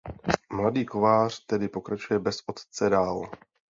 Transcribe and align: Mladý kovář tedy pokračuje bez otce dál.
Mladý 0.53 0.85
kovář 0.85 1.45
tedy 1.45 1.67
pokračuje 1.67 2.19
bez 2.19 2.37
otce 2.47 2.89
dál. 2.89 3.29